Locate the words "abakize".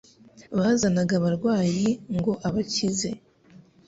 2.47-3.09